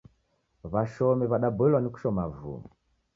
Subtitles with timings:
[0.71, 2.59] W'ashomi w'adaboilwa ni kushoma vuo.